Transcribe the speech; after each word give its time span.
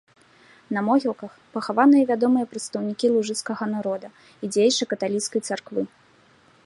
На 0.75 0.81
могілках 0.87 1.31
пахаваныя 1.57 2.03
вядомыя 2.11 2.49
прадстаўнікі 2.53 3.13
лужыцкага 3.17 3.65
народа 3.75 4.07
і 4.43 4.51
дзеячы 4.57 4.83
каталіцкай 4.95 5.41
царквы. 5.51 5.81